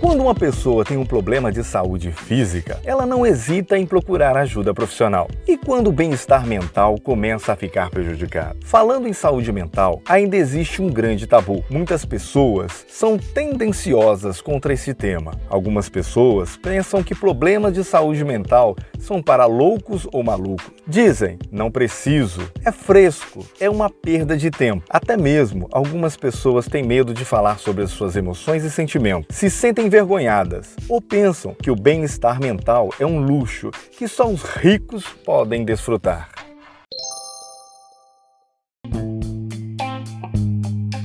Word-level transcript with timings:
Quando 0.00 0.22
uma 0.22 0.34
pessoa 0.34 0.82
tem 0.82 0.96
um 0.96 1.04
problema 1.04 1.52
de 1.52 1.62
saúde 1.62 2.10
física, 2.10 2.80
ela 2.84 3.04
não 3.04 3.26
hesita 3.26 3.76
em 3.76 3.84
procurar 3.84 4.34
ajuda 4.34 4.72
profissional. 4.72 5.28
E 5.46 5.58
quando 5.58 5.88
o 5.88 5.92
bem-estar 5.92 6.46
mental 6.46 6.98
começa 6.98 7.52
a 7.52 7.56
ficar 7.56 7.90
prejudicado? 7.90 8.58
Falando 8.64 9.06
em 9.06 9.12
saúde 9.12 9.52
mental, 9.52 10.00
ainda 10.06 10.38
existe 10.38 10.80
um 10.80 10.88
grande 10.88 11.26
tabu. 11.26 11.62
Muitas 11.68 12.06
pessoas 12.06 12.86
são 12.88 13.18
tendenciosas 13.18 14.40
contra 14.40 14.72
esse 14.72 14.94
tema. 14.94 15.32
Algumas 15.50 15.90
pessoas 15.90 16.56
pensam 16.56 17.02
que 17.02 17.14
problemas 17.14 17.74
de 17.74 17.84
saúde 17.84 18.24
mental 18.24 18.76
são 18.98 19.22
para 19.22 19.44
loucos 19.44 20.08
ou 20.10 20.22
malucos. 20.22 20.70
Dizem, 20.86 21.38
não 21.52 21.70
preciso, 21.70 22.50
é 22.64 22.72
fresco, 22.72 23.46
é 23.60 23.68
uma 23.68 23.90
perda 23.90 24.34
de 24.34 24.50
tempo. 24.50 24.82
Até 24.88 25.14
mesmo 25.14 25.68
algumas 25.70 26.16
pessoas 26.16 26.66
têm 26.66 26.82
medo 26.82 27.12
de 27.12 27.24
falar 27.24 27.58
sobre 27.58 27.84
as 27.84 27.90
suas 27.90 28.16
emoções 28.16 28.64
e 28.64 28.70
sentimentos. 28.70 29.36
Se 29.36 29.50
sentem 29.50 29.89
envergonhadas 29.90 30.76
ou 30.88 31.02
pensam 31.02 31.52
que 31.52 31.68
o 31.68 31.74
bem-estar 31.74 32.40
mental 32.40 32.90
é 33.00 33.04
um 33.04 33.18
luxo 33.18 33.72
que 33.98 34.06
só 34.06 34.30
os 34.30 34.44
ricos 34.44 35.04
podem 35.24 35.64
desfrutar. 35.64 36.28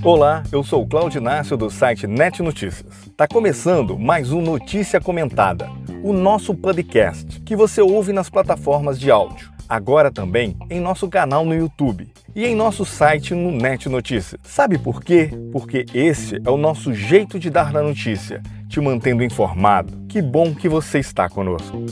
Olá, 0.03 0.43
eu 0.51 0.63
sou 0.63 0.87
Claudio 0.87 1.19
Inácio 1.19 1.57
do 1.57 1.67
site 1.67 2.05
Net 2.05 2.43
Notícias. 2.43 2.93
Tá 3.17 3.27
começando 3.27 3.97
mais 3.97 4.31
um 4.31 4.39
Notícia 4.39 5.01
Comentada, 5.01 5.67
o 6.03 6.13
nosso 6.13 6.53
podcast 6.53 7.41
que 7.41 7.55
você 7.55 7.81
ouve 7.81 8.13
nas 8.13 8.29
plataformas 8.29 8.99
de 8.99 9.09
áudio, 9.09 9.51
agora 9.67 10.11
também 10.11 10.55
em 10.69 10.79
nosso 10.79 11.09
canal 11.09 11.43
no 11.43 11.55
YouTube 11.55 12.07
e 12.35 12.45
em 12.45 12.53
nosso 12.53 12.85
site 12.85 13.33
no 13.33 13.49
Net 13.49 13.89
Notícias. 13.89 14.39
Sabe 14.43 14.77
por 14.77 15.03
quê? 15.03 15.31
Porque 15.51 15.87
esse 15.91 16.39
é 16.45 16.51
o 16.51 16.57
nosso 16.57 16.93
jeito 16.93 17.39
de 17.39 17.49
dar 17.49 17.73
na 17.73 17.81
notícia 17.81 18.43
te 18.75 18.81
mantendo 18.81 19.23
informado. 19.23 20.05
Que 20.09 20.21
bom 20.21 20.53
que 20.53 20.67
você 20.67 20.99
está 20.99 21.29
conosco. 21.29 21.85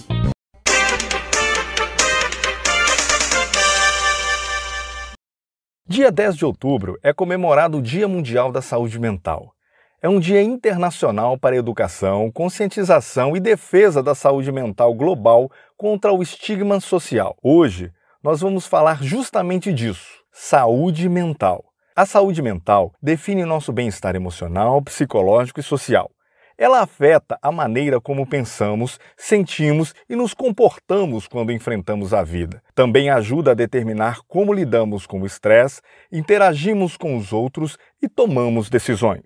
Dia 5.88 6.12
10 6.12 6.36
de 6.36 6.44
outubro 6.44 7.00
é 7.02 7.14
comemorado 7.14 7.78
o 7.78 7.82
Dia 7.82 8.06
Mundial 8.06 8.52
da 8.52 8.62
Saúde 8.62 9.00
Mental. 9.00 9.54
É 10.02 10.10
um 10.10 10.20
dia 10.20 10.42
internacional 10.42 11.38
para 11.38 11.56
a 11.56 11.60
educação, 11.60 12.30
conscientização 12.30 13.38
e 13.38 13.40
defesa 13.40 14.04
da 14.04 14.14
saúde 14.14 14.52
mental 14.52 14.94
global 14.94 15.50
contra 15.78 16.12
o 16.12 16.22
estigma 16.22 16.82
social. 16.82 17.38
Hoje, 17.42 17.94
nós 18.22 18.42
vamos 18.42 18.68
falar 18.68 19.02
justamente 19.02 19.72
disso: 19.72 20.10
saúde 20.34 21.08
mental. 21.08 21.64
A 21.96 22.06
saúde 22.06 22.42
mental 22.42 22.92
define 23.02 23.46
nosso 23.46 23.72
bem-estar 23.72 24.18
emocional, 24.18 24.82
psicológico 24.82 25.62
e 25.62 25.64
social. 25.64 26.12
Ela 26.58 26.82
afeta 26.82 27.38
a 27.42 27.52
maneira 27.52 28.00
como 28.00 28.28
pensamos, 28.28 29.00
sentimos 29.18 29.94
e 30.10 30.16
nos 30.16 30.34
comportamos 30.34 31.28
quando 31.28 31.52
enfrentamos 31.52 32.14
a 32.14 32.24
vida. 32.24 32.62
Também 32.76 33.10
ajuda 33.10 33.52
a 33.52 33.56
determinar 33.56 34.20
como 34.28 34.54
lidamos 34.54 35.08
com 35.08 35.22
o 35.22 35.26
estresse, 35.26 35.82
interagimos 36.12 36.96
com 36.96 37.18
os 37.18 37.34
outros 37.34 37.78
e 38.02 38.08
tomamos 38.08 38.70
decisões. 38.70 39.24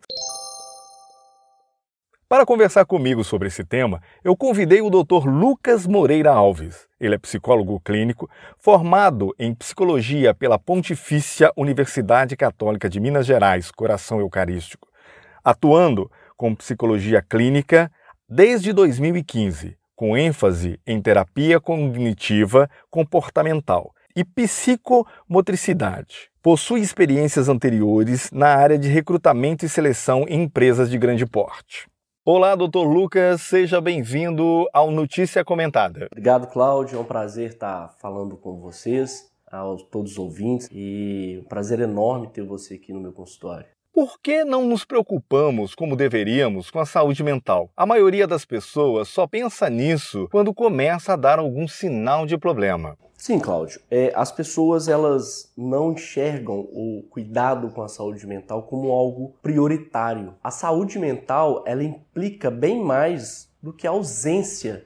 Para 2.29 2.45
conversar 2.45 2.85
comigo 2.85 3.23
sobre 3.23 3.47
esse 3.47 3.63
tema, 3.63 4.01
eu 4.21 4.35
convidei 4.35 4.81
o 4.81 4.89
Dr. 4.89 5.25
Lucas 5.27 5.87
Moreira 5.87 6.33
Alves. 6.33 6.85
Ele 6.99 7.15
é 7.15 7.17
psicólogo 7.17 7.79
clínico, 7.79 8.29
formado 8.59 9.33
em 9.39 9.55
psicologia 9.55 10.33
pela 10.33 10.59
Pontifícia 10.59 11.53
Universidade 11.55 12.35
Católica 12.35 12.89
de 12.89 12.99
Minas 12.99 13.25
Gerais, 13.25 13.71
Coração 13.71 14.19
Eucarístico, 14.19 14.89
atuando 15.41 16.11
com 16.37 16.55
psicologia 16.55 17.21
clínica 17.21 17.91
desde 18.29 18.71
2015, 18.71 19.75
com 19.95 20.15
ênfase 20.15 20.79
em 20.85 21.01
terapia 21.01 21.59
cognitiva 21.59 22.69
comportamental 22.89 23.91
e 24.15 24.23
psicomotricidade. 24.23 26.29
Possui 26.41 26.81
experiências 26.81 27.49
anteriores 27.49 28.31
na 28.31 28.47
área 28.47 28.77
de 28.77 28.87
recrutamento 28.87 29.65
e 29.65 29.69
seleção 29.69 30.25
em 30.29 30.43
empresas 30.43 30.89
de 30.89 30.97
grande 30.97 31.25
porte. 31.25 31.87
Olá, 32.23 32.55
doutor 32.55 32.83
Lucas, 32.83 33.41
seja 33.41 33.79
bem-vindo 33.79 34.67
ao 34.73 34.91
Notícia 34.91 35.45
Comentada. 35.45 36.07
Obrigado, 36.11 36.47
Cláudio. 36.47 36.97
É 36.97 37.01
um 37.01 37.05
prazer 37.05 37.51
estar 37.51 37.89
falando 37.99 38.35
com 38.35 38.59
vocês, 38.59 39.31
a 39.49 39.63
todos 39.89 40.13
os 40.13 40.17
ouvintes, 40.17 40.67
e 40.71 41.39
um 41.41 41.47
prazer 41.47 41.79
enorme 41.79 42.27
ter 42.27 42.43
você 42.43 42.73
aqui 42.73 42.91
no 42.91 42.99
meu 42.99 43.13
consultório. 43.13 43.76
Por 43.97 44.19
que 44.21 44.45
não 44.45 44.63
nos 44.63 44.85
preocupamos 44.85 45.73
como 45.73 45.95
deveríamos 45.95 46.69
com 46.69 46.79
a 46.79 46.85
saúde 46.85 47.23
mental? 47.23 47.71
A 47.75 47.83
maioria 47.83 48.27
das 48.27 48.45
pessoas 48.45 49.07
só 49.07 49.25
pensa 49.25 49.71
nisso 49.71 50.27
quando 50.29 50.53
começa 50.53 51.13
a 51.13 51.15
dar 51.15 51.39
algum 51.39 51.67
sinal 51.67 52.27
de 52.27 52.37
problema. 52.37 52.95
Sim, 53.17 53.39
Cláudio. 53.39 53.81
É, 53.89 54.13
as 54.15 54.31
pessoas 54.31 54.87
elas 54.87 55.51
não 55.57 55.93
enxergam 55.93 56.59
o 56.59 57.07
cuidado 57.09 57.71
com 57.71 57.81
a 57.81 57.87
saúde 57.87 58.27
mental 58.27 58.61
como 58.61 58.91
algo 58.91 59.33
prioritário. 59.41 60.35
A 60.43 60.51
saúde 60.51 60.99
mental 60.99 61.63
ela 61.65 61.83
implica 61.83 62.51
bem 62.51 62.79
mais 62.79 63.49
do 63.63 63.73
que 63.73 63.87
a 63.87 63.89
ausência 63.89 64.85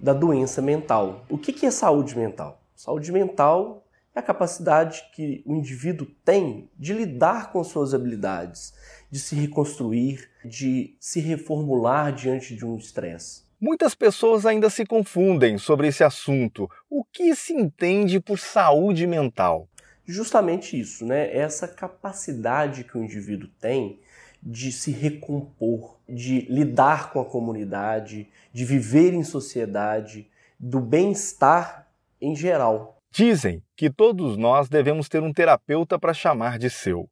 da 0.00 0.12
doença 0.12 0.60
mental. 0.60 1.24
O 1.30 1.38
que 1.38 1.64
é 1.64 1.70
saúde 1.70 2.18
mental? 2.18 2.60
Saúde 2.74 3.12
mental 3.12 3.84
é 4.18 4.20
a 4.20 4.22
capacidade 4.22 5.04
que 5.12 5.42
o 5.46 5.54
indivíduo 5.54 6.06
tem 6.24 6.68
de 6.76 6.92
lidar 6.92 7.52
com 7.52 7.62
suas 7.62 7.94
habilidades, 7.94 8.74
de 9.10 9.18
se 9.18 9.36
reconstruir, 9.36 10.28
de 10.44 10.96
se 10.98 11.20
reformular 11.20 12.12
diante 12.12 12.54
de 12.54 12.66
um 12.66 12.76
estresse. 12.76 13.44
Muitas 13.60 13.94
pessoas 13.94 14.44
ainda 14.44 14.68
se 14.70 14.84
confundem 14.84 15.56
sobre 15.56 15.88
esse 15.88 16.02
assunto. 16.02 16.68
O 16.90 17.04
que 17.04 17.34
se 17.34 17.52
entende 17.52 18.20
por 18.20 18.38
saúde 18.38 19.06
mental? 19.06 19.68
Justamente 20.04 20.78
isso, 20.78 21.04
né? 21.04 21.34
Essa 21.36 21.68
capacidade 21.68 22.84
que 22.84 22.96
o 22.96 23.02
indivíduo 23.02 23.48
tem 23.60 24.00
de 24.42 24.72
se 24.72 24.90
recompor, 24.90 25.96
de 26.08 26.40
lidar 26.48 27.12
com 27.12 27.20
a 27.20 27.24
comunidade, 27.24 28.28
de 28.52 28.64
viver 28.64 29.12
em 29.12 29.24
sociedade, 29.24 30.28
do 30.58 30.80
bem-estar 30.80 31.88
em 32.20 32.34
geral. 32.34 32.97
Dizem 33.10 33.62
que 33.76 33.90
todos 33.90 34.36
nós 34.36 34.68
devemos 34.68 35.08
ter 35.08 35.22
um 35.22 35.32
terapeuta 35.32 35.98
para 35.98 36.14
chamar 36.14 36.58
de 36.58 36.68
seu. 36.68 37.08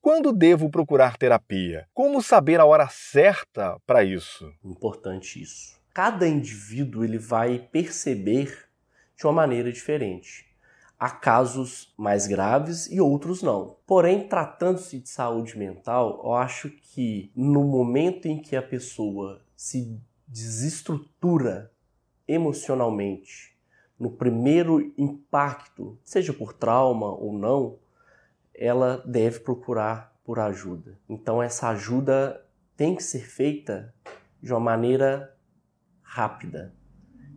Quando 0.00 0.32
devo 0.32 0.70
procurar 0.70 1.16
terapia? 1.16 1.88
Como 1.92 2.22
saber 2.22 2.60
a 2.60 2.64
hora 2.64 2.88
certa 2.88 3.78
para 3.86 4.04
isso? 4.04 4.52
Importante 4.64 5.42
isso. 5.42 5.76
Cada 5.92 6.28
indivíduo 6.28 7.02
ele 7.02 7.18
vai 7.18 7.58
perceber 7.58 8.68
de 9.16 9.26
uma 9.26 9.32
maneira 9.32 9.72
diferente. 9.72 10.46
Há 10.98 11.10
casos 11.10 11.92
mais 11.96 12.26
graves 12.26 12.86
e 12.90 13.00
outros 13.00 13.42
não. 13.42 13.76
Porém, 13.86 14.28
tratando-se 14.28 15.00
de 15.00 15.08
saúde 15.08 15.58
mental, 15.58 16.20
eu 16.24 16.34
acho 16.34 16.70
que 16.70 17.32
no 17.34 17.64
momento 17.64 18.26
em 18.26 18.40
que 18.40 18.54
a 18.54 18.62
pessoa 18.62 19.42
se 19.56 20.00
desestrutura 20.26 21.72
emocionalmente, 22.26 23.57
no 23.98 24.10
primeiro 24.10 24.92
impacto, 24.96 25.98
seja 26.04 26.32
por 26.32 26.52
trauma 26.52 27.06
ou 27.06 27.32
não, 27.32 27.78
ela 28.54 29.02
deve 29.06 29.40
procurar 29.40 30.16
por 30.24 30.38
ajuda. 30.38 30.98
Então 31.08 31.42
essa 31.42 31.68
ajuda 31.68 32.44
tem 32.76 32.94
que 32.94 33.02
ser 33.02 33.26
feita 33.26 33.94
de 34.40 34.52
uma 34.52 34.60
maneira 34.60 35.34
rápida. 36.02 36.74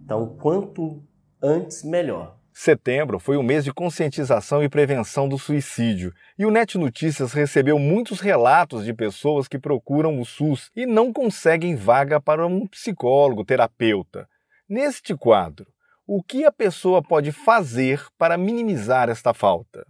Então 0.04 0.36
quanto 0.38 1.02
antes 1.42 1.84
melhor. 1.84 2.38
Setembro 2.54 3.18
foi 3.18 3.38
o 3.38 3.44
mês 3.44 3.64
de 3.64 3.74
conscientização 3.74 4.62
e 4.62 4.68
prevenção 4.68 5.28
do 5.28 5.40
suicídio, 5.40 6.14
e 6.38 6.46
o 6.46 6.52
Net 6.52 6.78
Notícias 6.78 7.32
recebeu 7.32 7.80
muitos 7.80 8.20
relatos 8.20 8.84
de 8.84 8.94
pessoas 8.94 9.48
que 9.48 9.58
procuram 9.58 10.20
o 10.20 10.26
SUS 10.26 10.70
e 10.76 10.86
não 10.86 11.14
conseguem 11.14 11.76
vaga 11.76 12.20
para 12.20 12.46
um 12.46 12.68
psicólogo, 12.68 13.46
terapeuta. 13.46 14.28
Neste 14.68 15.16
quadro, 15.16 15.66
o 16.14 16.22
que 16.22 16.44
a 16.44 16.52
pessoa 16.52 17.02
pode 17.02 17.32
fazer 17.32 18.06
para 18.18 18.38
minimizar 18.38 19.08
esta 19.08 19.34
falta? 19.34 19.88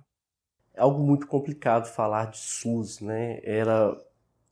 É 0.71 0.79
algo 0.79 1.01
muito 1.01 1.25
complicado 1.25 1.87
falar 1.87 2.25
de 2.25 2.37
SUS, 2.37 2.99
né? 2.99 3.39
Era 3.43 3.99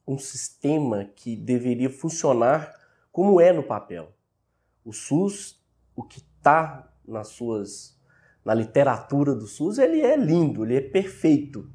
um 0.07 0.17
sistema 0.17 1.05
que 1.15 1.35
deveria 1.35 1.87
funcionar 1.87 2.73
como 3.11 3.39
é 3.39 3.53
no 3.53 3.61
papel. 3.61 4.11
O 4.83 4.91
SUS, 4.91 5.63
o 5.95 6.01
que 6.01 6.17
está 6.17 6.91
nas 7.07 7.27
suas 7.27 7.95
na 8.43 8.55
literatura 8.55 9.35
do 9.35 9.45
SUS, 9.45 9.77
ele 9.77 10.01
é 10.01 10.17
lindo, 10.17 10.65
ele 10.65 10.75
é 10.75 10.81
perfeito. 10.81 11.71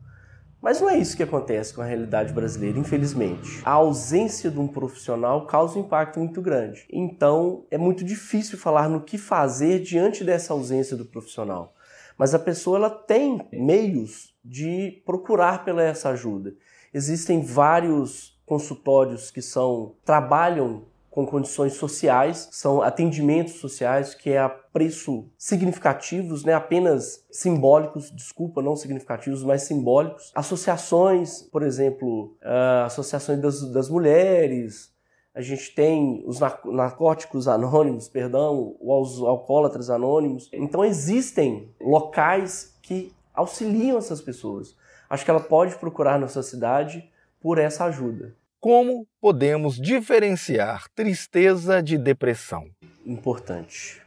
Mas 0.65 0.81
não 0.81 0.89
é 0.89 0.97
isso 0.97 1.15
que 1.15 1.23
acontece 1.23 1.75
com 1.75 1.83
a 1.83 1.85
realidade 1.85 2.33
brasileira, 2.33 2.79
infelizmente. 2.79 3.61
A 3.67 3.73
ausência 3.73 4.51
de 4.51 4.59
um 4.59 4.67
profissional 4.67 5.47
causa 5.47 5.79
um 5.79 5.83
impacto 5.83 6.19
muito 6.19 6.41
grande. 6.41 6.87
Então, 6.91 7.67
é 7.71 7.77
muito 7.77 8.03
difícil 8.03 8.57
falar 8.57 8.89
no 8.89 9.03
que 9.03 9.19
fazer 9.19 9.81
diante 9.81 10.25
dessa 10.25 10.55
ausência 10.55 10.97
do 10.97 11.05
profissional. 11.05 11.75
Mas 12.17 12.35
a 12.35 12.39
pessoa 12.39 12.79
ela 12.79 12.89
tem 12.89 13.47
meios 13.53 14.35
de 14.43 15.03
procurar 15.05 15.67
pela 15.67 15.83
essa 15.83 16.09
ajuda. 16.09 16.55
Existem 16.95 17.43
vários 17.43 18.41
consultórios 18.47 19.31
que 19.31 19.43
são 19.43 19.97
trabalham 20.03 20.87
com 21.15 21.25
condições 21.25 21.75
sociais, 21.75 22.49
são 22.51 22.83
atendimentos 22.83 23.61
sociais 23.61 24.17
que 24.17 24.31
é 24.31 24.39
a 24.41 24.49
preço 24.49 25.31
significativos, 25.39 26.43
né, 26.43 26.53
apenas 26.53 27.25
simbólicos, 27.31 28.11
desculpa, 28.11 28.61
não 28.61 28.75
significativos, 28.75 29.45
mas 29.45 29.63
simbólicos. 29.63 30.33
Associações, 30.35 31.43
por 31.53 31.63
exemplo, 31.63 32.37
uh, 32.43 32.87
associações 32.87 33.41
das, 33.41 33.63
das 33.71 33.89
mulheres, 33.89 34.93
a 35.33 35.41
gente 35.41 35.73
tem 35.73 36.25
os 36.27 36.41
narcóticos 36.41 37.47
anônimos, 37.47 38.09
perdão, 38.09 38.75
os 38.81 39.21
alcoólatras 39.21 39.91
anônimos. 39.91 40.51
Então 40.53 40.85
existem 40.85 41.73
locais 41.81 42.77
que 42.83 43.13
auxiliam 43.33 43.99
essas 43.99 44.21
pessoas. 44.21 44.77
Acho 45.09 45.25
que 45.25 45.31
ela 45.31 45.39
pode 45.39 45.77
procurar 45.77 46.19
na 46.19 46.27
sua 46.27 46.43
cidade 46.43 47.09
por 47.41 47.59
essa 47.59 47.85
ajuda. 47.85 48.35
Como 48.65 49.07
podemos 49.21 49.79
diferenciar 49.79 50.89
tristeza 50.95 51.83
de 51.83 51.99
depressão? 51.99 52.71
Importante. 53.05 54.01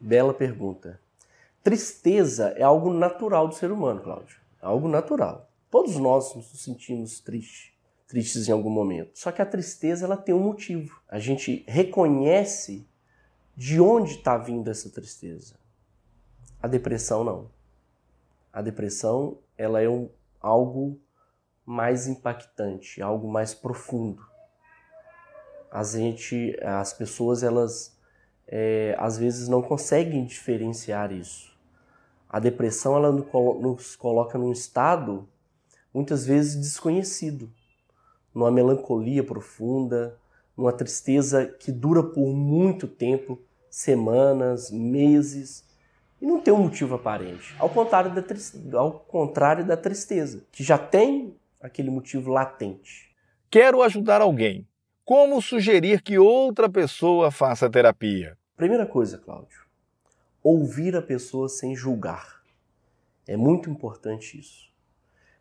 Bela 0.00 0.32
pergunta. 0.32 0.98
Tristeza 1.62 2.54
é 2.56 2.62
algo 2.62 2.90
natural 2.94 3.46
do 3.46 3.54
ser 3.54 3.70
humano, 3.70 4.00
Cláudio. 4.00 4.38
É 4.62 4.64
algo 4.64 4.88
natural. 4.88 5.50
Todos 5.70 5.98
nós 5.98 6.34
nos 6.34 6.46
sentimos 6.46 7.20
tristes, 7.20 7.74
tristes 8.08 8.48
em 8.48 8.52
algum 8.52 8.70
momento. 8.70 9.10
Só 9.18 9.30
que 9.30 9.42
a 9.42 9.44
tristeza 9.44 10.06
ela 10.06 10.16
tem 10.16 10.34
um 10.34 10.44
motivo. 10.44 10.98
A 11.06 11.18
gente 11.18 11.62
reconhece 11.68 12.88
de 13.54 13.82
onde 13.82 14.12
está 14.12 14.38
vindo 14.38 14.70
essa 14.70 14.88
tristeza. 14.88 15.56
A 16.62 16.66
depressão 16.66 17.22
não. 17.22 17.50
A 18.50 18.62
depressão 18.62 19.36
ela 19.58 19.82
é 19.82 19.90
um, 19.90 20.08
algo 20.40 20.98
mais 21.70 22.08
impactante, 22.08 23.00
algo 23.00 23.30
mais 23.30 23.54
profundo. 23.54 24.26
A 25.70 25.84
gente, 25.84 26.58
as 26.64 26.92
pessoas, 26.92 27.44
elas 27.44 27.96
é, 28.48 28.96
às 28.98 29.16
vezes 29.16 29.46
não 29.46 29.62
conseguem 29.62 30.24
diferenciar 30.24 31.12
isso. 31.12 31.56
A 32.28 32.40
depressão 32.40 32.96
ela 32.96 33.12
nos 33.12 33.94
coloca 33.94 34.36
num 34.36 34.50
estado 34.50 35.28
muitas 35.94 36.26
vezes 36.26 36.56
desconhecido, 36.56 37.48
numa 38.34 38.50
melancolia 38.50 39.22
profunda, 39.22 40.18
numa 40.56 40.72
tristeza 40.72 41.46
que 41.46 41.70
dura 41.70 42.02
por 42.02 42.34
muito 42.34 42.88
tempo, 42.88 43.38
semanas, 43.70 44.72
meses, 44.72 45.64
e 46.20 46.26
não 46.26 46.40
tem 46.40 46.52
um 46.52 46.64
motivo 46.64 46.96
aparente. 46.96 47.54
Ao 47.60 47.68
contrário 47.68 48.12
da, 48.12 48.76
ao 48.76 48.90
contrário 48.92 49.64
da 49.64 49.76
tristeza, 49.76 50.42
que 50.50 50.64
já 50.64 50.76
tem 50.76 51.38
aquele 51.60 51.90
motivo 51.90 52.30
latente. 52.30 53.14
Quero 53.50 53.82
ajudar 53.82 54.22
alguém. 54.22 54.66
Como 55.04 55.42
sugerir 55.42 56.02
que 56.02 56.18
outra 56.18 56.68
pessoa 56.68 57.30
faça 57.30 57.68
terapia? 57.68 58.38
Primeira 58.56 58.86
coisa, 58.86 59.18
Cláudio, 59.18 59.60
ouvir 60.42 60.96
a 60.96 61.02
pessoa 61.02 61.48
sem 61.48 61.74
julgar. 61.74 62.42
É 63.26 63.36
muito 63.36 63.68
importante 63.68 64.38
isso. 64.38 64.70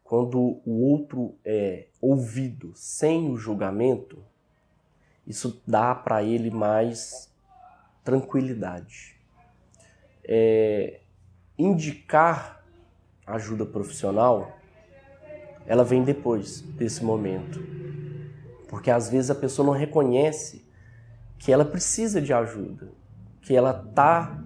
Quando 0.03 0.59
o 0.65 0.91
outro 0.91 1.35
é 1.45 1.87
ouvido 2.01 2.71
sem 2.75 3.29
o 3.29 3.37
julgamento, 3.37 4.23
isso 5.25 5.61
dá 5.67 5.93
para 5.93 6.23
ele 6.23 6.49
mais 6.49 7.31
tranquilidade. 8.03 9.15
É, 10.23 11.01
indicar 11.57 12.65
ajuda 13.25 13.65
profissional 13.65 14.58
ela 15.65 15.83
vem 15.83 16.03
depois 16.03 16.61
desse 16.61 17.03
momento. 17.03 17.59
Porque 18.67 18.91
às 18.91 19.09
vezes 19.09 19.29
a 19.29 19.35
pessoa 19.35 19.65
não 19.65 19.73
reconhece 19.73 20.65
que 21.37 21.51
ela 21.51 21.65
precisa 21.65 22.21
de 22.21 22.33
ajuda, 22.33 22.91
que 23.41 23.55
ela 23.55 23.85
está 23.87 24.43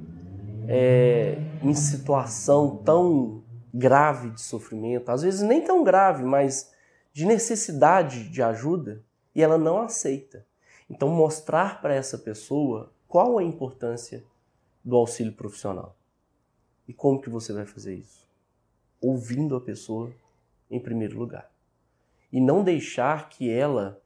é, 0.67 1.37
em 1.61 1.73
situação 1.73 2.77
tão 2.77 3.43
grave 3.73 4.29
de 4.29 4.41
sofrimento, 4.41 5.09
às 5.09 5.23
vezes 5.23 5.41
nem 5.41 5.61
tão 5.61 5.83
grave, 5.83 6.23
mas 6.23 6.71
de 7.11 7.25
necessidade 7.25 8.29
de 8.29 8.41
ajuda, 8.41 9.03
e 9.35 9.41
ela 9.41 9.57
não 9.57 9.81
aceita. 9.81 10.45
Então, 10.89 11.09
mostrar 11.09 11.81
para 11.81 11.95
essa 11.95 12.17
pessoa 12.17 12.91
qual 13.07 13.37
a 13.37 13.43
importância 13.43 14.23
do 14.83 14.95
auxílio 14.95 15.33
profissional. 15.33 15.95
E 16.87 16.93
como 16.93 17.21
que 17.21 17.29
você 17.29 17.53
vai 17.53 17.65
fazer 17.65 17.95
isso? 17.95 18.27
Ouvindo 19.01 19.55
a 19.55 19.61
pessoa 19.61 20.11
em 20.69 20.79
primeiro 20.79 21.17
lugar. 21.17 21.51
E 22.31 22.41
não 22.41 22.63
deixar 22.63 23.29
que 23.29 23.49
ela 23.49 24.01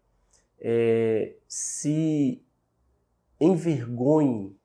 é, 0.59 1.35
se 1.47 2.43
envergonhe, 3.39 4.55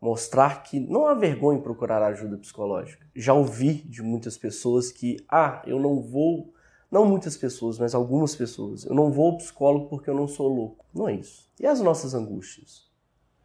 mostrar 0.00 0.62
que 0.62 0.80
não 0.80 1.06
há 1.06 1.14
vergonha 1.14 1.58
em 1.58 1.62
procurar 1.62 2.02
ajuda 2.02 2.36
psicológica. 2.36 3.06
Já 3.14 3.32
ouvi 3.32 3.74
de 3.74 4.02
muitas 4.02 4.36
pessoas 4.36 4.90
que, 4.90 5.16
ah, 5.28 5.62
eu 5.66 5.78
não 5.78 6.00
vou, 6.00 6.52
não 6.90 7.06
muitas 7.06 7.36
pessoas, 7.36 7.78
mas 7.78 7.94
algumas 7.94 8.34
pessoas, 8.34 8.84
eu 8.84 8.94
não 8.94 9.10
vou 9.10 9.30
ao 9.30 9.36
psicólogo 9.38 9.88
porque 9.88 10.10
eu 10.10 10.14
não 10.14 10.26
sou 10.26 10.48
louco. 10.48 10.84
Não 10.92 11.08
é 11.08 11.14
isso. 11.14 11.48
E 11.58 11.66
as 11.66 11.80
nossas 11.80 12.14
angústias? 12.14 12.88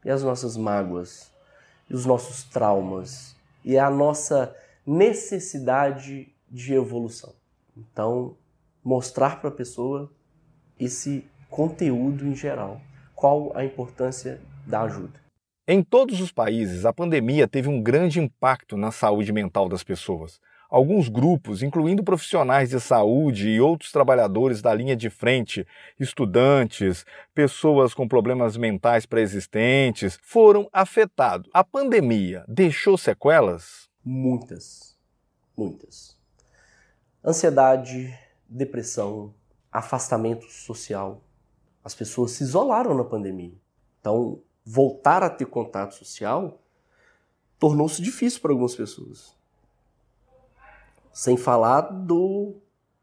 E 0.04 0.10
as 0.10 0.24
nossas 0.24 0.58
mágoas? 0.58 1.32
E 1.90 1.94
os 1.94 2.06
nossos 2.06 2.44
traumas? 2.44 3.36
E 3.64 3.78
a 3.78 3.90
nossa 3.90 4.56
necessidade 4.86 6.34
de 6.50 6.74
evolução? 6.74 7.34
Então, 7.78 8.36
mostrar 8.84 9.40
para 9.40 9.50
a 9.50 9.54
pessoa 9.54 10.12
esse 10.80 11.26
conteúdo 11.50 12.26
em 12.28 12.36
geral. 12.36 12.82
Qual 13.16 13.56
a 13.56 13.64
importância 13.64 14.42
da 14.66 14.82
ajuda? 14.82 15.20
Em 15.68 15.82
todos 15.82 16.22
os 16.22 16.32
países, 16.32 16.86
a 16.86 16.94
pandemia 16.94 17.48
teve 17.48 17.68
um 17.68 17.82
grande 17.82 18.20
impacto 18.20 18.78
na 18.78 18.92
saúde 18.92 19.32
mental 19.32 19.68
das 19.68 19.84
pessoas. 19.84 20.40
Alguns 20.70 21.08
grupos, 21.08 21.64
incluindo 21.64 22.04
profissionais 22.04 22.70
de 22.70 22.80
saúde 22.80 23.50
e 23.50 23.62
outros 23.62 23.92
trabalhadores 23.92 24.62
da 24.62 24.74
linha 24.74 24.96
de 24.96 25.10
frente, 25.10 25.66
estudantes, 26.00 27.06
pessoas 27.34 27.94
com 27.94 28.08
problemas 28.08 28.58
mentais 28.58 29.06
pré-existentes, 29.06 30.20
foram 30.22 30.68
afetados. 30.74 31.50
A 31.54 31.64
pandemia 31.64 32.44
deixou 32.48 32.98
sequelas? 32.98 33.90
Muitas. 34.04 34.96
Muitas 35.58 36.15
ansiedade, 37.26 38.18
depressão, 38.48 39.34
afastamento 39.72 40.46
social. 40.46 41.24
As 41.84 41.96
pessoas 41.96 42.32
se 42.32 42.44
isolaram 42.44 42.96
na 42.96 43.04
pandemia. 43.04 43.58
Então, 44.00 44.42
voltar 44.64 45.24
a 45.24 45.30
ter 45.30 45.46
contato 45.46 45.96
social 45.96 46.62
tornou-se 47.58 48.02
difícil 48.02 48.42
para 48.42 48.52
algumas 48.52 48.76
pessoas. 48.76 49.36
Sem 51.12 51.38
falar 51.38 51.82
do, 51.82 52.58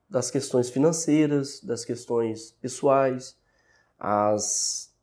das 0.09 0.31
questões 0.31 0.71
financeiras, 0.71 1.61
das 1.61 1.85
questões 1.85 2.52
pessoais, 2.52 3.37
as, 3.99 4.95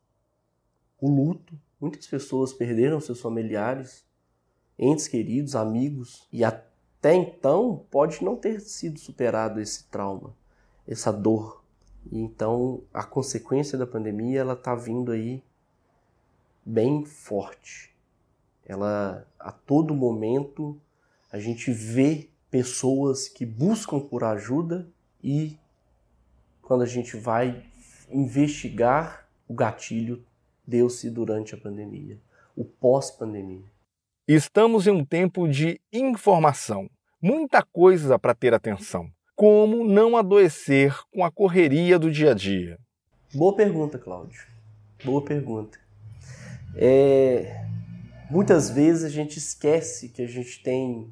o 0.99 1.09
luto. 1.09 1.59
Muitas 1.79 2.05
pessoas 2.07 2.53
perderam 2.53 2.99
seus 2.99 3.19
familiares, 3.19 4.05
entes 4.77 5.07
queridos, 5.07 5.55
amigos, 5.55 6.27
e 6.31 6.43
a 6.43 6.51
até 6.99 7.13
então 7.13 7.85
pode 7.89 8.23
não 8.23 8.35
ter 8.35 8.59
sido 8.59 8.99
superado 8.99 9.61
esse 9.61 9.85
trauma, 9.85 10.35
essa 10.85 11.13
dor. 11.13 11.63
E 12.11 12.19
então 12.19 12.81
a 12.93 13.03
consequência 13.03 13.77
da 13.77 13.87
pandemia 13.87 14.41
ela 14.41 14.53
está 14.53 14.75
vindo 14.75 15.13
aí 15.13 15.41
bem 16.65 17.05
forte. 17.05 17.95
Ela 18.65 19.25
a 19.39 19.51
todo 19.51 19.95
momento 19.95 20.79
a 21.31 21.39
gente 21.39 21.71
vê 21.71 22.29
pessoas 22.51 23.29
que 23.29 23.45
buscam 23.45 23.99
por 24.01 24.25
ajuda 24.25 24.85
e 25.23 25.57
quando 26.61 26.81
a 26.81 26.85
gente 26.87 27.15
vai 27.15 27.65
investigar 28.11 29.25
o 29.47 29.53
gatilho 29.53 30.23
deu-se 30.67 31.09
durante 31.09 31.55
a 31.55 31.57
pandemia, 31.57 32.19
o 32.55 32.65
pós-pandemia. 32.65 33.63
Estamos 34.31 34.85
em 34.85 34.91
um 34.91 35.03
tempo 35.03 35.47
de 35.47 35.81
informação, 35.91 36.87
muita 37.19 37.63
coisa 37.63 38.19
para 38.19 38.35
ter 38.35 38.53
atenção. 38.53 39.09
Como 39.35 39.83
não 39.83 40.15
adoecer 40.15 40.95
com 41.11 41.25
a 41.25 41.31
correria 41.31 41.97
do 41.97 42.11
dia 42.11 42.29
a 42.29 42.33
dia? 42.35 42.77
Boa 43.33 43.55
pergunta, 43.55 43.97
Cláudio. 43.97 44.45
Boa 45.03 45.25
pergunta. 45.25 45.79
É... 46.75 47.65
Muitas 48.29 48.69
vezes 48.69 49.03
a 49.03 49.09
gente 49.09 49.39
esquece 49.39 50.09
que 50.09 50.21
a 50.21 50.27
gente 50.27 50.61
tem 50.61 51.11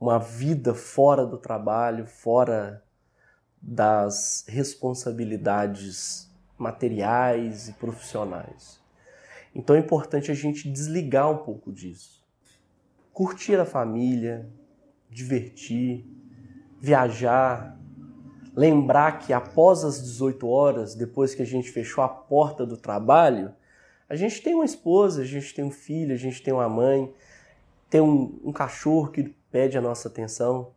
uma 0.00 0.18
vida 0.18 0.72
fora 0.72 1.26
do 1.26 1.36
trabalho, 1.36 2.06
fora 2.06 2.82
das 3.60 4.46
responsabilidades 4.48 6.32
materiais 6.56 7.68
e 7.68 7.74
profissionais. 7.74 8.77
Então 9.54 9.74
é 9.74 9.78
importante 9.78 10.30
a 10.30 10.34
gente 10.34 10.70
desligar 10.70 11.30
um 11.30 11.38
pouco 11.38 11.72
disso. 11.72 12.24
Curtir 13.12 13.56
a 13.56 13.64
família, 13.64 14.48
divertir, 15.10 16.04
viajar, 16.80 17.76
lembrar 18.54 19.18
que 19.18 19.32
após 19.32 19.84
as 19.84 20.02
18 20.02 20.48
horas, 20.48 20.94
depois 20.94 21.34
que 21.34 21.42
a 21.42 21.46
gente 21.46 21.70
fechou 21.70 22.02
a 22.04 22.08
porta 22.08 22.66
do 22.66 22.76
trabalho, 22.76 23.54
a 24.08 24.16
gente 24.16 24.42
tem 24.42 24.54
uma 24.54 24.64
esposa, 24.64 25.22
a 25.22 25.24
gente 25.24 25.54
tem 25.54 25.64
um 25.64 25.70
filho, 25.70 26.14
a 26.14 26.18
gente 26.18 26.42
tem 26.42 26.52
uma 26.52 26.68
mãe, 26.68 27.12
tem 27.90 28.00
um, 28.00 28.40
um 28.44 28.52
cachorro 28.52 29.10
que 29.10 29.34
pede 29.50 29.76
a 29.76 29.80
nossa 29.80 30.08
atenção. 30.08 30.72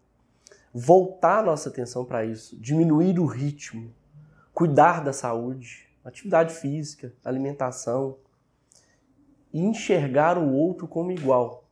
Voltar 0.74 1.40
a 1.40 1.44
nossa 1.44 1.70
atenção 1.70 2.06
para 2.06 2.26
isso, 2.26 2.58
diminuir 2.60 3.20
o 3.20 3.26
ritmo, 3.26 3.94
cuidar 4.54 5.04
da 5.04 5.12
saúde, 5.12 5.88
atividade 6.04 6.54
física, 6.54 7.14
alimentação 7.24 8.18
e 9.54 9.60
enxergar 9.60 10.38
o 10.38 10.54
outro 10.54 10.88
como 10.88 11.12
igual. 11.12 11.66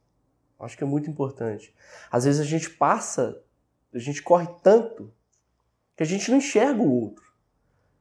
Acho 0.60 0.78
que 0.78 0.84
é 0.84 0.88
muito 0.88 1.10
importante. 1.10 1.74
Às 2.12 2.26
vezes 2.26 2.42
a 2.42 2.44
gente 2.46 2.70
passa, 2.70 3.42
a 3.94 4.00
gente 4.00 4.22
corre 4.22 4.48
tanto 4.62 5.12
que 5.96 6.04
a 6.04 6.06
gente 6.06 6.30
não 6.30 6.38
enxerga 6.38 6.82
o 6.82 6.92
outro. 6.92 7.24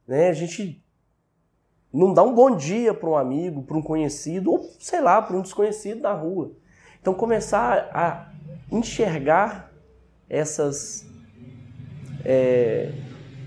Né? 0.07 0.29
A 0.29 0.33
gente 0.33 0.83
não 1.91 2.13
dá 2.13 2.21
um 2.21 2.33
bom 2.33 2.55
dia 2.55 2.93
para 2.93 3.09
um 3.09 3.17
amigo, 3.17 3.63
para 3.63 3.77
um 3.77 3.81
conhecido, 3.81 4.51
ou 4.51 4.71
sei 4.79 5.01
lá, 5.01 5.21
para 5.21 5.35
um 5.35 5.41
desconhecido 5.41 6.01
na 6.01 6.13
rua. 6.13 6.51
Então 7.01 7.13
começar 7.13 7.89
a 7.93 8.31
enxergar 8.71 9.71
essas 10.29 11.05
é, 12.25 12.91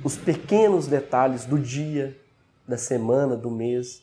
os 0.03 0.17
pequenos 0.17 0.87
detalhes 0.87 1.45
do 1.45 1.59
dia, 1.59 2.19
da 2.67 2.77
semana, 2.77 3.37
do 3.37 3.51
mês 3.51 4.03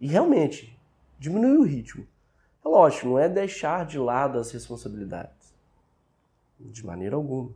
e 0.00 0.06
realmente 0.06 0.77
diminuir 1.18 1.58
o 1.58 1.64
ritmo. 1.64 2.06
É 2.64 2.68
lógico, 2.68 3.08
não 3.08 3.18
é 3.18 3.28
deixar 3.28 3.86
de 3.86 3.98
lado 3.98 4.38
as 4.38 4.50
responsabilidades, 4.50 5.54
de 6.58 6.84
maneira 6.84 7.16
alguma 7.16 7.54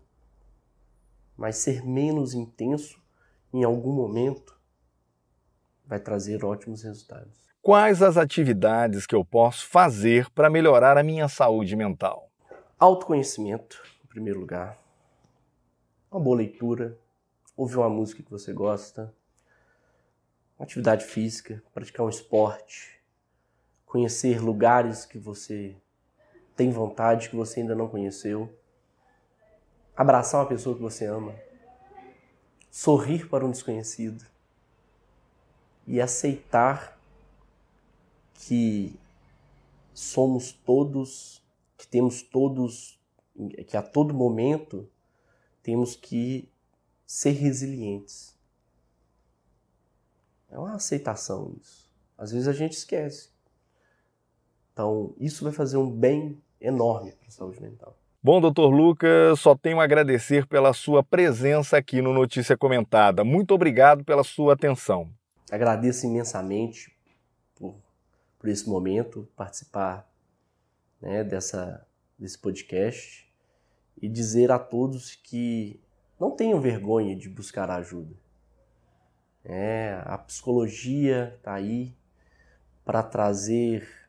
mas 1.37 1.57
ser 1.57 1.85
menos 1.85 2.35
intenso 2.35 3.03
em 3.53 3.65
algum 3.65 3.93
momento 3.93 4.57
vai 5.85 5.99
trazer 5.99 6.45
ótimos 6.45 6.83
resultados. 6.83 7.51
Quais 7.61 8.01
as 8.01 8.17
atividades 8.17 9.07
que 9.07 9.15
eu 9.15 9.25
posso 9.25 9.67
fazer 9.67 10.31
para 10.31 10.49
melhorar 10.49 10.97
a 10.97 11.03
minha 11.03 11.29
saúde 11.29 11.77
mental? 11.77 12.31
Autoconhecimento, 12.79 13.83
em 14.05 14.07
primeiro 14.07 14.41
lugar. 14.41 14.79
Uma 16.11 16.21
boa 16.21 16.37
leitura, 16.37 16.97
ouvir 17.57 17.77
uma 17.79 17.91
música 17.91 18.23
que 18.23 18.31
você 18.31 18.53
gosta, 18.53 19.13
uma 20.57 20.65
atividade 20.65 21.05
física, 21.05 21.63
praticar 21.73 22.07
um 22.07 22.09
esporte, 22.09 23.02
conhecer 23.93 24.41
lugares 24.41 25.05
que 25.05 25.19
você 25.19 25.77
tem 26.57 26.71
vontade 26.71 27.29
que 27.29 27.37
você 27.37 27.61
ainda 27.61 27.75
não 27.75 27.87
conheceu 27.87 28.59
abraçar 29.95 30.41
uma 30.41 30.49
pessoa 30.49 30.75
que 30.75 30.81
você 30.81 31.05
ama, 31.05 31.35
sorrir 32.71 33.29
para 33.29 33.45
um 33.45 33.51
desconhecido 33.51 34.25
e 35.87 36.01
aceitar 36.01 36.99
que 38.33 38.99
somos 39.93 40.53
todos, 40.53 41.45
que 41.77 41.87
temos 41.87 42.23
todos, 42.23 42.99
que 43.69 43.77
a 43.77 43.83
todo 43.83 44.15
momento 44.15 44.89
temos 45.63 45.95
que 45.95 46.51
ser 47.07 47.33
resilientes. 47.33 48.35
É 50.49 50.59
uma 50.59 50.77
aceitação 50.77 51.55
isso. 51.61 51.93
Às 52.17 52.33
vezes 52.33 52.49
a 52.49 52.55
gente 52.55 52.73
esquece. 52.73 53.31
Então, 54.73 55.15
isso 55.19 55.45
vai 55.45 55.53
fazer 55.53 55.77
um 55.77 55.91
bem 55.91 56.41
enorme 56.61 57.13
para 57.13 57.29
a 57.29 57.31
saúde 57.31 57.61
mental. 57.61 57.97
Bom, 58.23 58.41
doutor 58.41 58.69
Lucas, 58.69 59.41
só 59.41 59.57
tenho 59.57 59.81
a 59.81 59.85
agradecer 59.85 60.47
pela 60.47 60.73
sua 60.73 61.03
presença 61.03 61.77
aqui 61.77 62.01
no 62.01 62.13
Notícia 62.13 62.57
Comentada. 62.57 63.25
Muito 63.25 63.53
obrigado 63.53 64.05
pela 64.05 64.23
sua 64.23 64.55
atenção. 64.55 65.11
Agradeço 65.51 66.07
imensamente 66.07 66.97
por, 67.57 67.75
por 68.39 68.49
esse 68.49 68.69
momento, 68.69 69.29
participar 69.37 70.09
né, 71.01 71.25
dessa, 71.25 71.85
desse 72.17 72.39
podcast 72.39 73.29
e 74.01 74.09
dizer 74.09 74.53
a 74.53 74.59
todos 74.59 75.17
que 75.17 75.81
não 76.19 76.31
tenham 76.31 76.61
vergonha 76.61 77.17
de 77.17 77.29
buscar 77.29 77.71
ajuda. 77.73 78.15
É, 79.45 80.01
a 80.05 80.17
psicologia 80.17 81.35
está 81.37 81.55
aí 81.55 81.93
para 82.85 83.03
trazer 83.03 84.02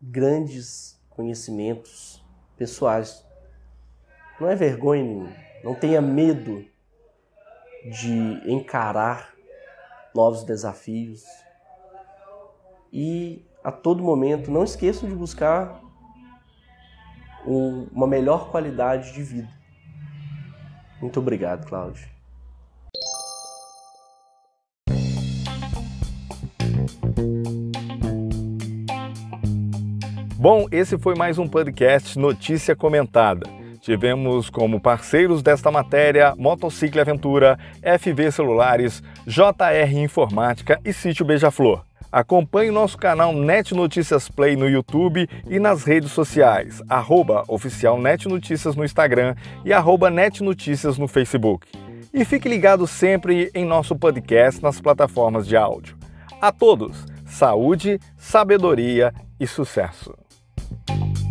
grandes 0.00 1.00
conhecimentos 1.10 2.24
pessoais 2.56 3.26
não 4.40 4.48
é 4.48 4.54
vergonha 4.54 5.02
nenhuma. 5.02 5.32
Não 5.64 5.74
tenha 5.74 6.00
medo 6.00 6.64
de 7.84 8.50
encarar 8.50 9.34
novos 10.14 10.44
desafios. 10.44 11.24
E 12.92 13.44
a 13.62 13.72
todo 13.72 14.02
momento 14.02 14.50
não 14.50 14.64
esqueçam 14.64 15.08
de 15.08 15.14
buscar 15.14 15.80
um, 17.46 17.88
uma 17.92 18.06
melhor 18.06 18.50
qualidade 18.50 19.12
de 19.12 19.22
vida. 19.22 19.48
Muito 21.00 21.20
obrigado, 21.20 21.66
Cláudio. 21.66 22.17
Bom, 30.50 30.66
esse 30.72 30.96
foi 30.96 31.14
mais 31.14 31.36
um 31.36 31.46
podcast 31.46 32.18
Notícia 32.18 32.74
Comentada. 32.74 33.46
Tivemos 33.82 34.48
como 34.48 34.80
parceiros 34.80 35.42
desta 35.42 35.70
matéria 35.70 36.34
Motocicle 36.38 37.02
Aventura, 37.02 37.58
FV 37.82 38.32
Celulares, 38.32 39.02
JR 39.26 39.98
Informática 39.98 40.80
e 40.82 40.90
Sítio 40.90 41.26
Beija-Flor. 41.26 41.84
Acompanhe 42.10 42.70
nosso 42.70 42.96
canal 42.96 43.34
Net 43.34 43.74
Notícias 43.74 44.30
Play 44.30 44.56
no 44.56 44.66
YouTube 44.66 45.28
e 45.46 45.58
nas 45.58 45.84
redes 45.84 46.12
sociais, 46.12 46.80
arroba 46.88 47.44
oficial 47.46 48.00
Net 48.00 48.26
Notícias 48.26 48.74
no 48.74 48.86
Instagram 48.86 49.34
e 49.66 49.72
arroba 49.74 50.08
Net 50.08 50.42
Notícias 50.42 50.96
no 50.96 51.06
Facebook. 51.06 51.68
E 52.10 52.24
fique 52.24 52.48
ligado 52.48 52.86
sempre 52.86 53.50
em 53.54 53.66
nosso 53.66 53.94
podcast 53.94 54.62
nas 54.62 54.80
plataformas 54.80 55.46
de 55.46 55.58
áudio. 55.58 55.98
A 56.40 56.50
todos, 56.50 57.04
saúde, 57.26 58.00
sabedoria 58.16 59.12
e 59.38 59.46
sucesso! 59.46 60.27
you 60.70 61.27